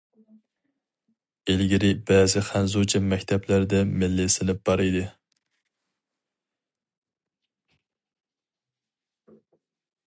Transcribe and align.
ئىلگىرى 1.53 1.89
بەزى 2.11 2.41
خەنزۇچە 2.47 3.01
مەكتەپلەردە 3.11 3.83
مىللىي 3.91 4.33
سىنىپ 4.37 4.65
بار 4.71 4.83
ئىدى. 4.87 5.05